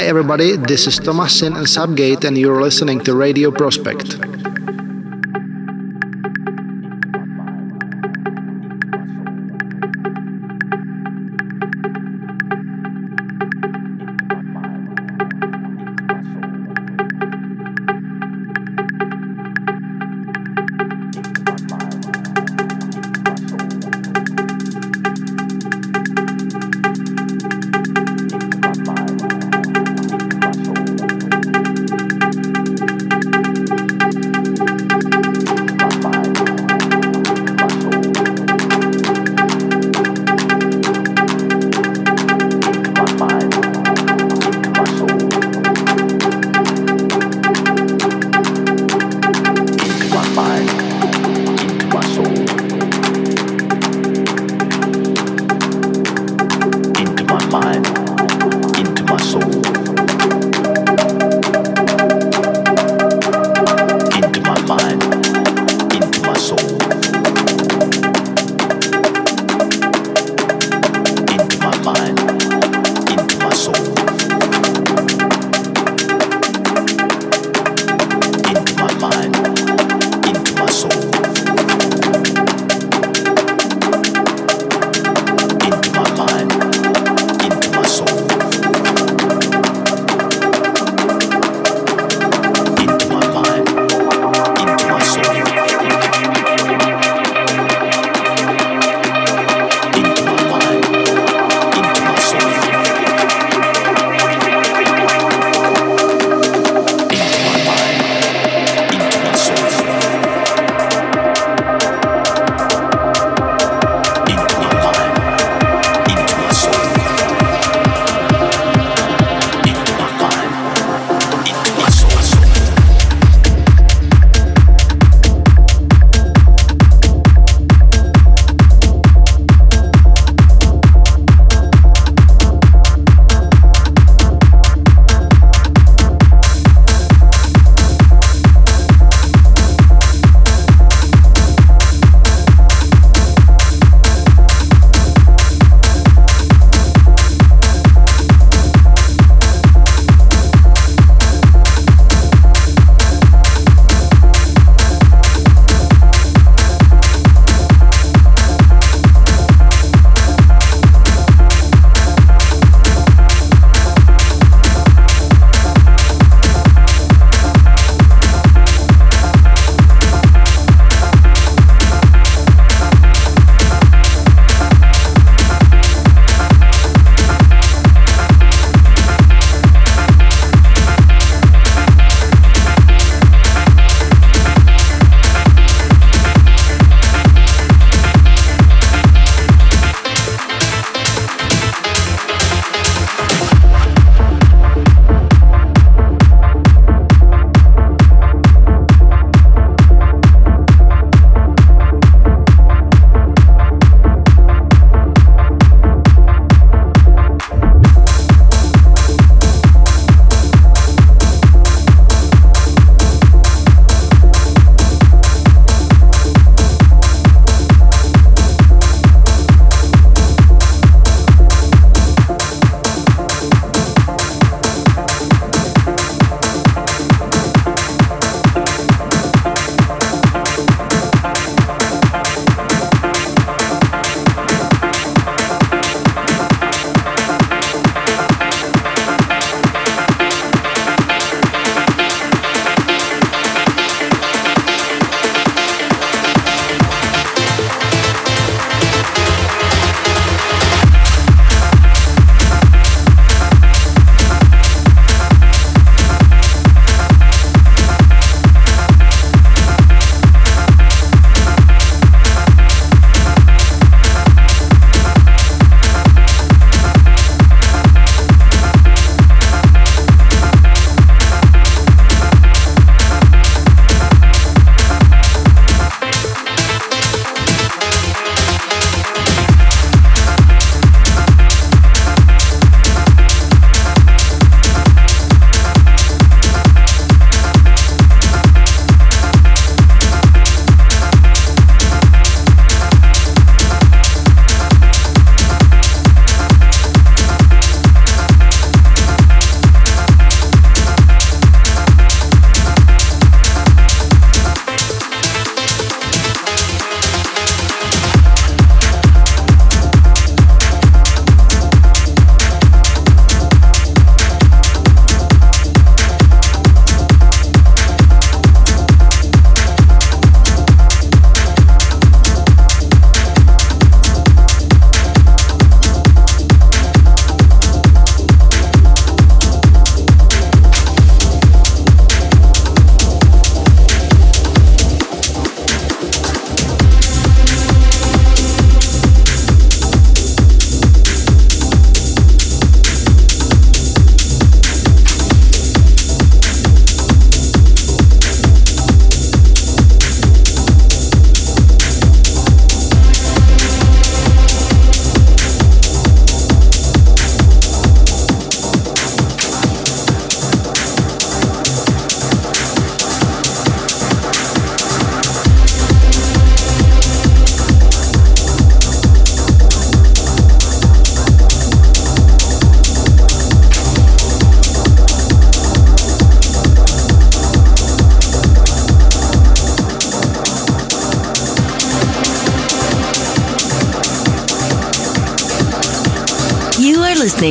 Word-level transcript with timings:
Hi 0.00 0.06
everybody, 0.06 0.56
this 0.56 0.86
is 0.86 0.98
Tømas 0.98 1.28
Sinn 1.28 1.54
and 1.54 1.68
Subgate 1.68 2.24
and 2.24 2.38
you're 2.38 2.62
listening 2.62 3.00
to 3.00 3.14
Radio 3.14 3.50
Prospect. 3.50 4.39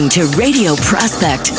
To 0.10 0.26
Radio 0.38 0.76
Prospect. 0.76 1.59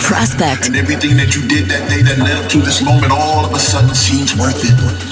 Prospect. 0.00 0.66
And 0.66 0.76
everything 0.76 1.16
that 1.16 1.34
you 1.34 1.46
did 1.46 1.68
that 1.68 1.88
day 1.88 2.02
that 2.02 2.18
led 2.18 2.36
up 2.36 2.50
to 2.50 2.58
this 2.58 2.82
moment 2.82 3.12
all 3.12 3.44
of 3.44 3.52
a 3.54 3.58
sudden 3.58 3.94
seems 3.94 4.34
worth 4.36 4.60
it. 4.64 5.07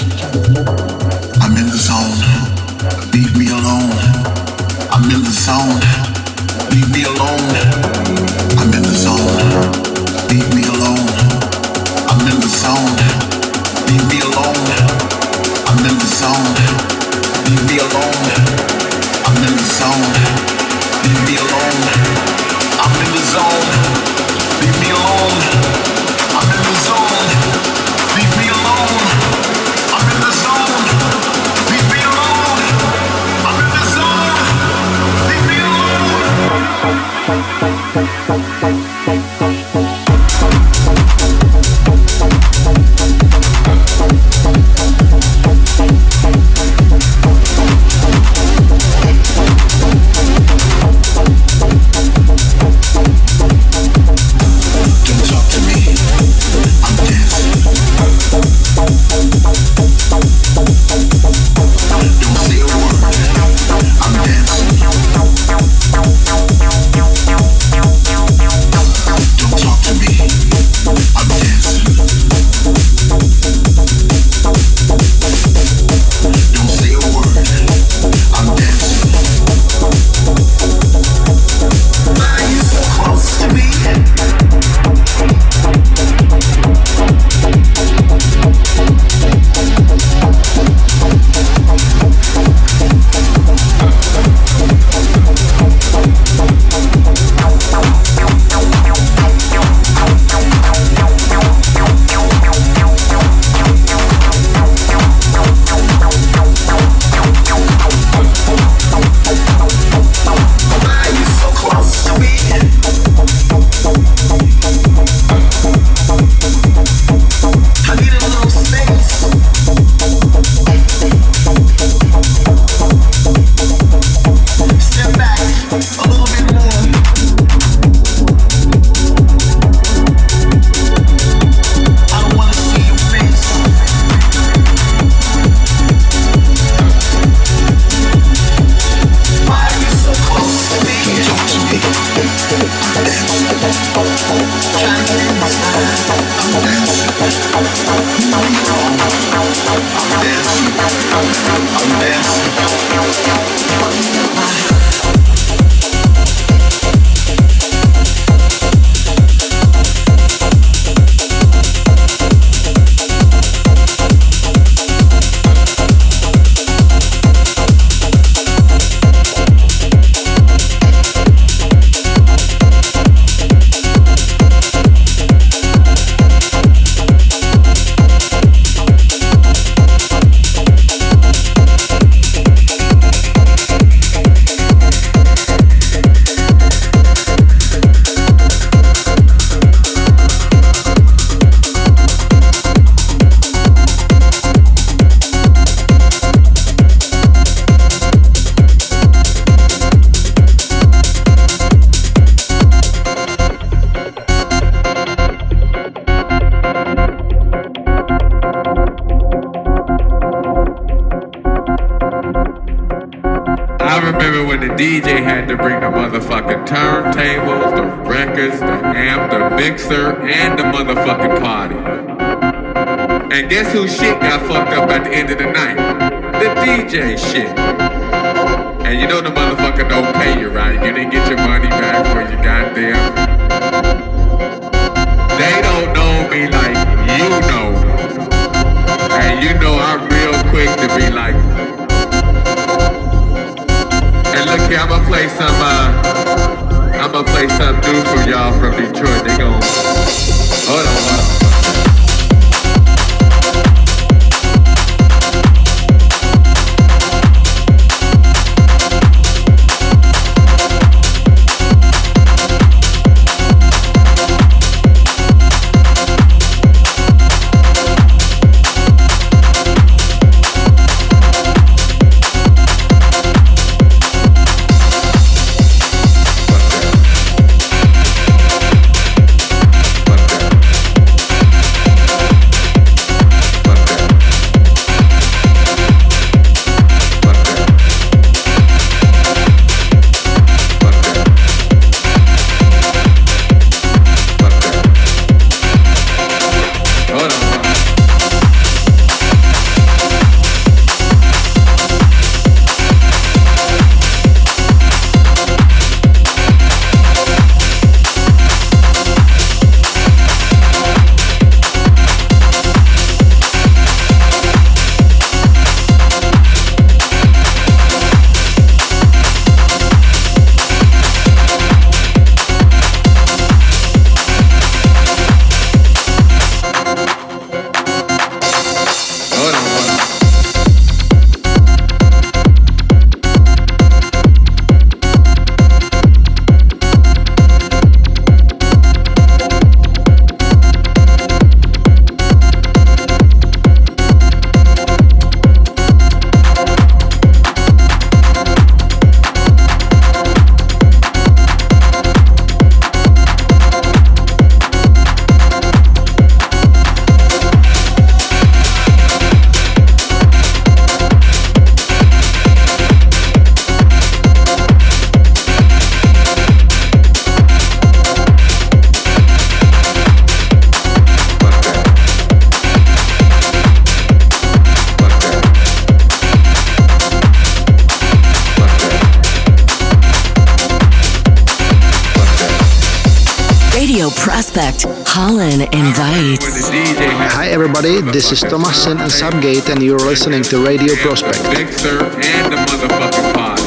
This 388.16 388.32
is 388.32 388.40
Tømas 388.48 388.72
Sinn 388.72 388.96
and 388.96 389.12
Subgate 389.12 389.68
and 389.68 389.82
you're 389.82 389.98
listening 389.98 390.42
to 390.44 390.64
Radio 390.64 390.94
Prospect. 391.02 391.42
Mixer 391.52 392.00
and 392.00 392.50
the 392.50 392.56
motherfucking 392.56 393.34
pod. 393.34 393.60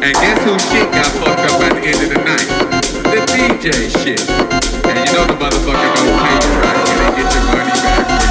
And 0.00 0.14
guess 0.14 0.38
who 0.44 0.54
shit 0.70 0.88
got 0.92 1.10
fucked 1.18 1.42
up 1.50 1.60
at 1.66 1.74
the 1.74 1.88
end 1.90 2.00
of 2.04 2.10
the 2.14 2.22
night? 2.22 2.48
The 3.10 3.18
DJ 3.34 3.90
shit. 3.98 4.22
And 4.86 4.94
you 4.96 5.12
know 5.12 5.26
the 5.26 5.34
motherfucker 5.42 5.90
don't 5.96 6.20
pay 6.22 6.38
you 6.38 6.54
right. 6.62 6.86
You 6.86 6.94
didn't 7.02 7.16
get 7.18 7.34
your 7.34 7.44
money 7.50 7.72
back 7.82 8.23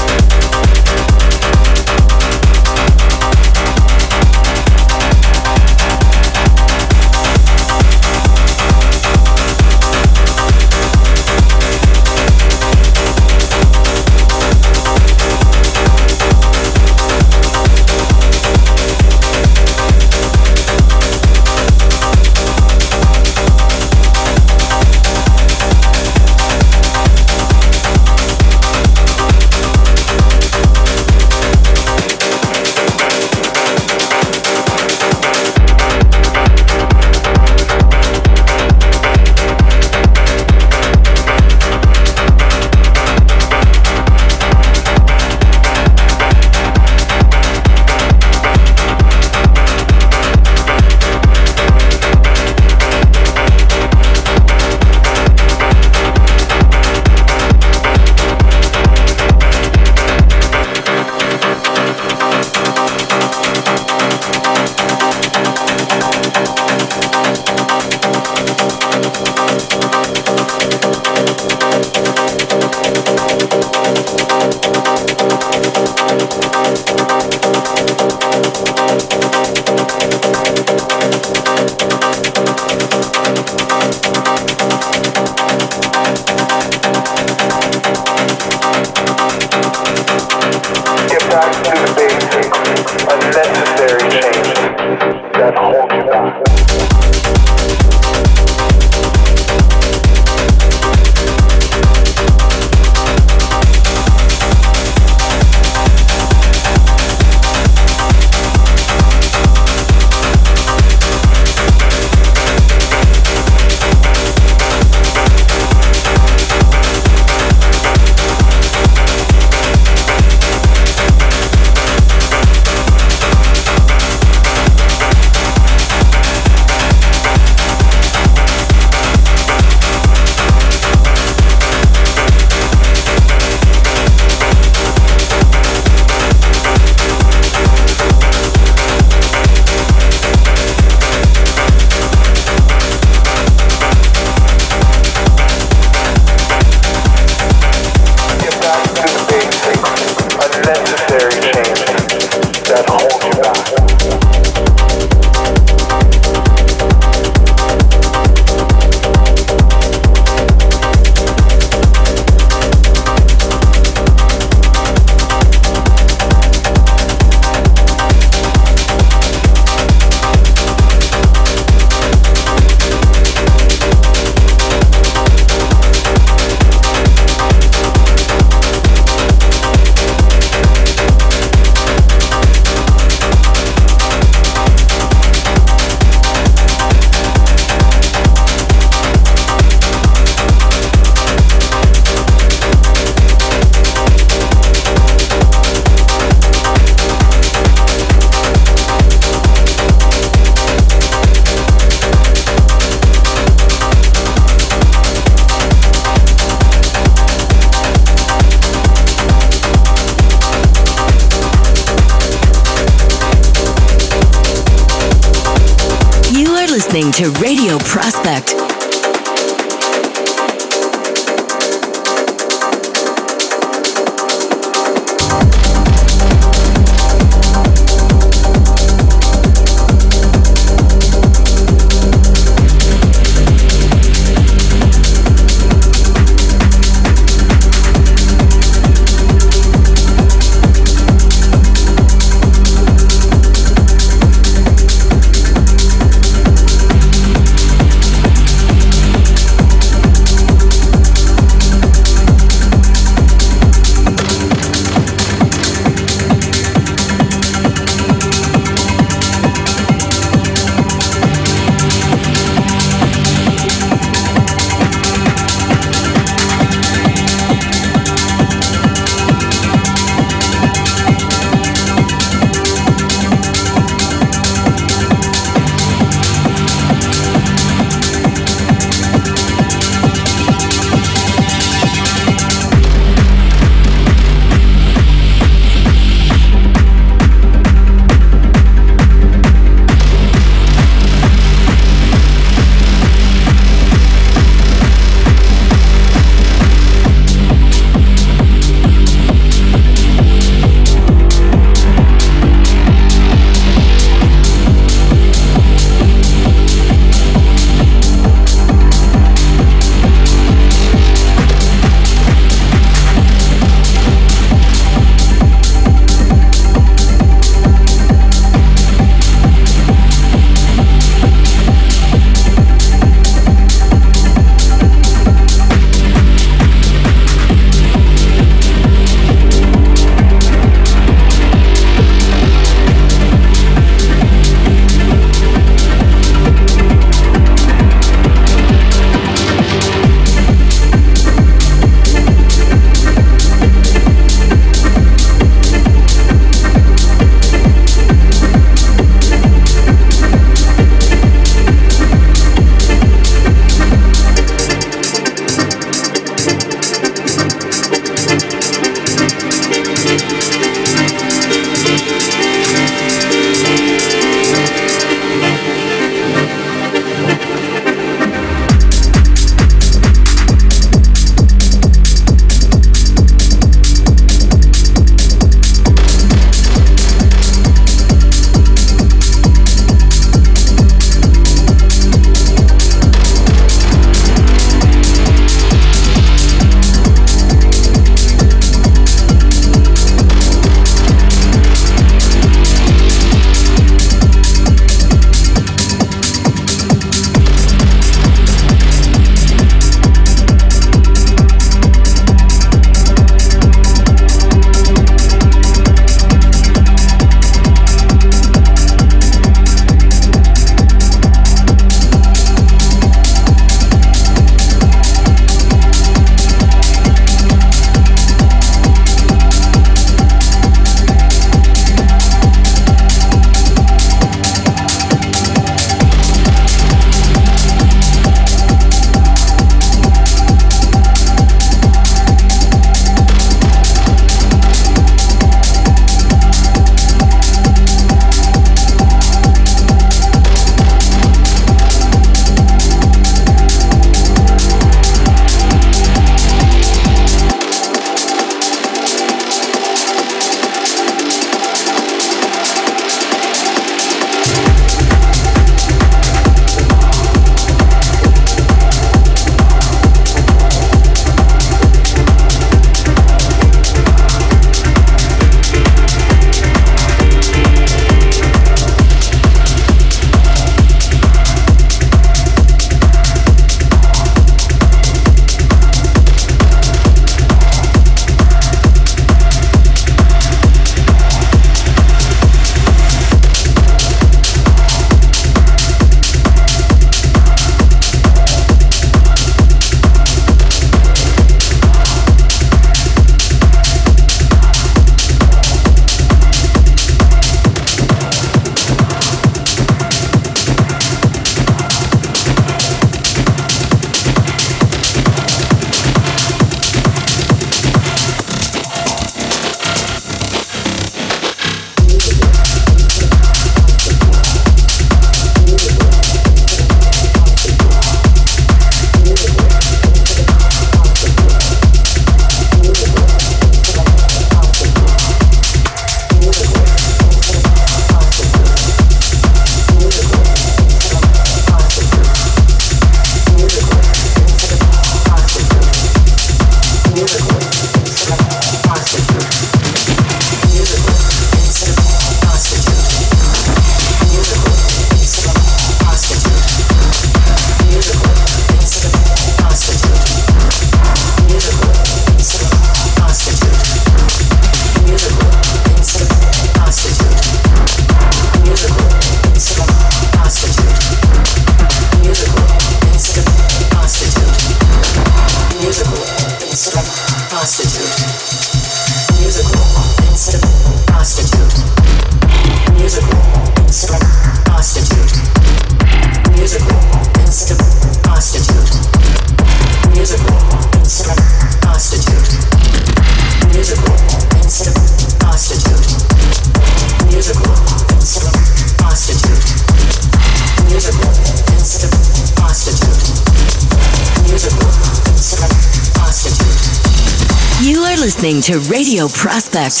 listening 598.24 598.62
to 598.62 598.80
Radio 598.88 599.28
Prospect. 599.28 600.00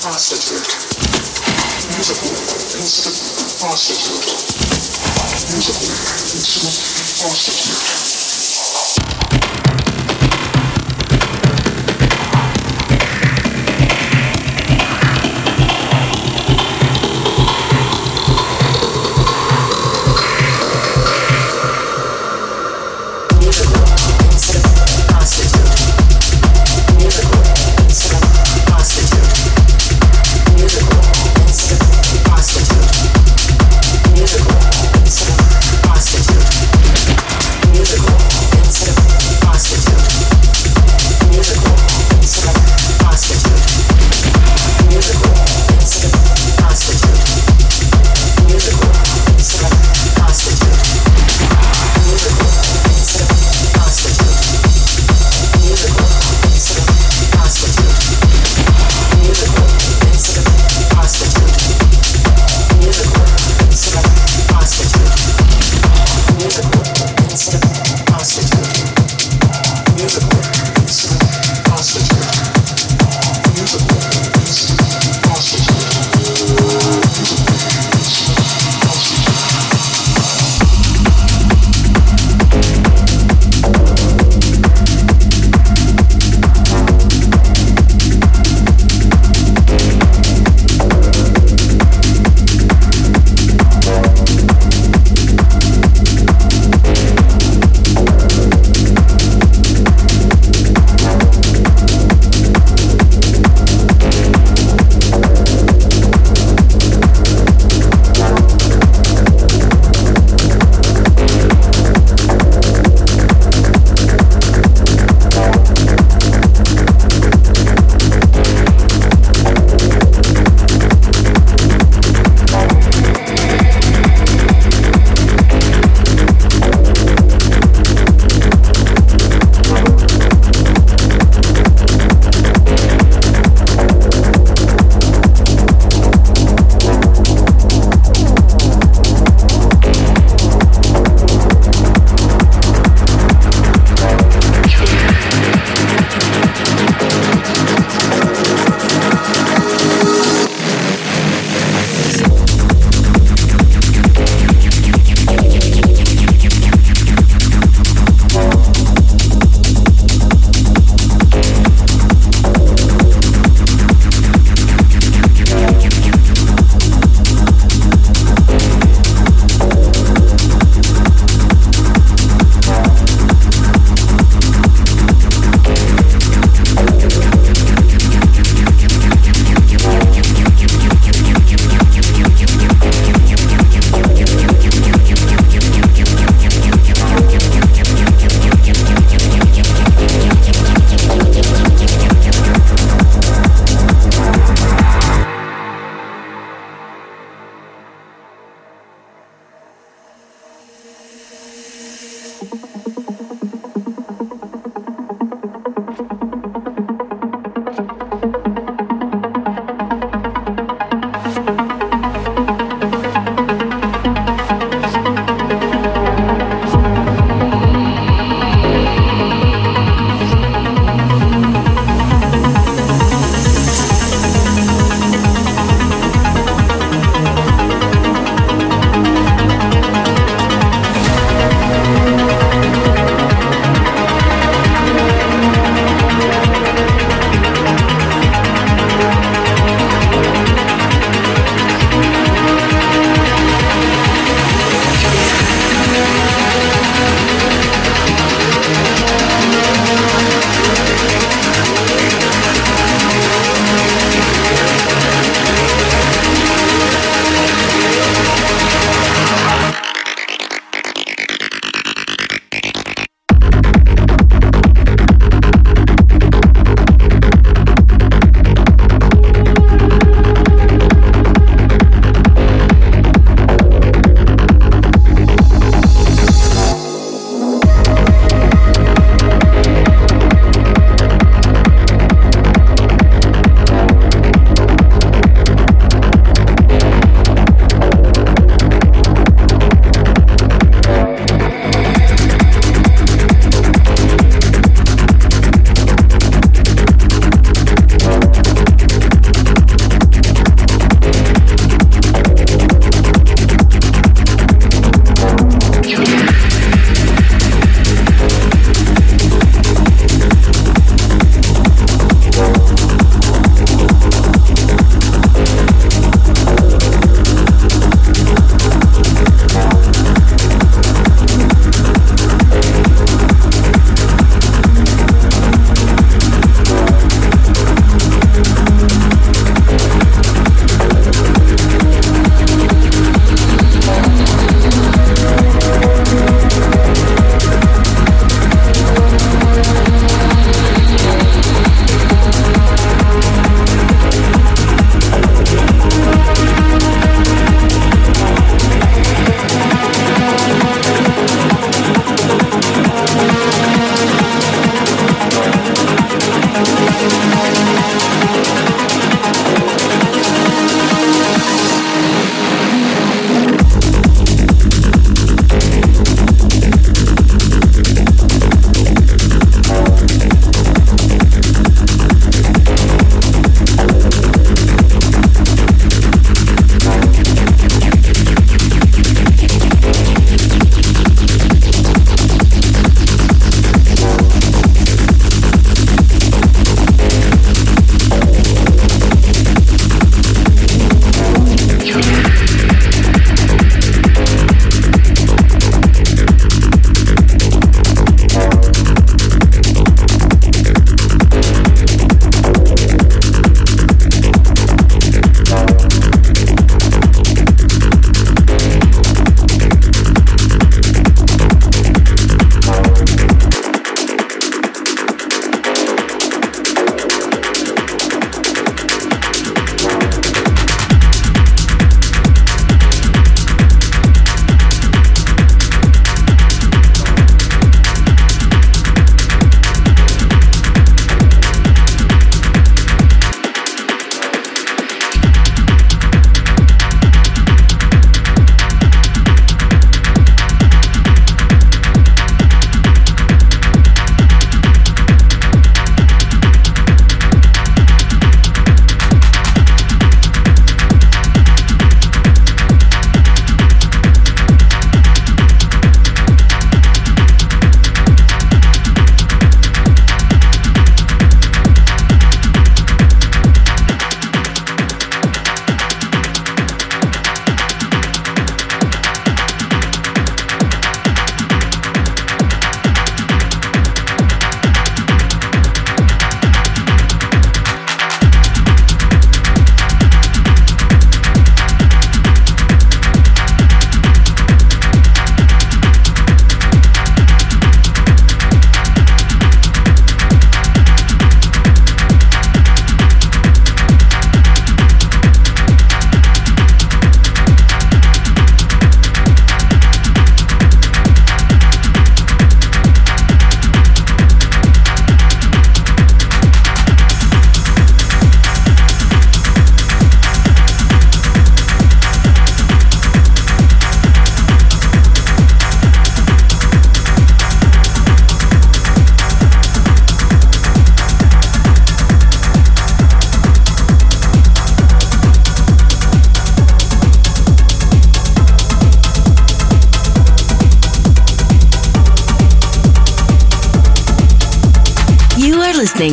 Prostitute. 0.00 0.62
Musical. 1.90 2.30
Musical 2.78 3.24